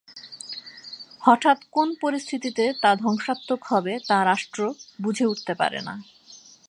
হঠাৎ 1.21 1.59
কোন 1.71 1.87
পরিস্থিতিতে 2.01 2.65
তা 2.81 2.91
ধ্বংসাত্মক 2.95 3.61
হবে 3.65 3.93
তা 4.07 4.17
রাষ্ট্র 4.25 4.59
বুঝে 4.99 5.25
উঠতে 5.25 5.53
পারেনা! 5.55 5.93